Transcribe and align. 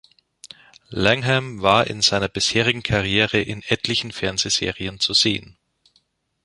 Langham 0.89 1.61
war 1.61 1.85
in 1.85 2.01
seiner 2.01 2.27
bisherigen 2.27 2.81
Karriere 2.81 3.39
in 3.39 3.61
etlichen 3.61 4.11
Fernsehserien 4.11 4.99
zu 4.99 5.13
sehen. 5.13 5.59